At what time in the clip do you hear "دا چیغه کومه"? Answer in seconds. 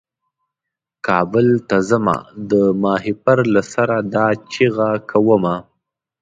4.13-5.55